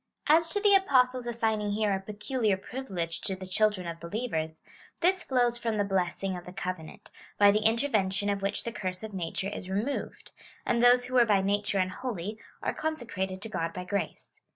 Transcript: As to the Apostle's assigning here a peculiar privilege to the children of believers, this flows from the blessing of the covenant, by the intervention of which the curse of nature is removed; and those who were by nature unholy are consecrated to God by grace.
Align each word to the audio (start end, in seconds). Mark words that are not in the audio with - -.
As 0.25 0.49
to 0.49 0.59
the 0.59 0.73
Apostle's 0.73 1.27
assigning 1.27 1.73
here 1.73 1.93
a 1.93 1.99
peculiar 1.99 2.57
privilege 2.57 3.21
to 3.21 3.35
the 3.35 3.45
children 3.45 3.85
of 3.85 3.99
believers, 3.99 4.59
this 5.01 5.23
flows 5.23 5.59
from 5.59 5.77
the 5.77 5.83
blessing 5.83 6.35
of 6.35 6.43
the 6.43 6.51
covenant, 6.51 7.11
by 7.37 7.51
the 7.51 7.61
intervention 7.63 8.27
of 8.27 8.41
which 8.41 8.63
the 8.63 8.71
curse 8.71 9.03
of 9.03 9.13
nature 9.13 9.49
is 9.49 9.69
removed; 9.69 10.31
and 10.65 10.81
those 10.81 11.05
who 11.05 11.13
were 11.13 11.25
by 11.25 11.43
nature 11.43 11.77
unholy 11.77 12.39
are 12.63 12.73
consecrated 12.73 13.43
to 13.43 13.49
God 13.49 13.73
by 13.73 13.83
grace. 13.83 14.41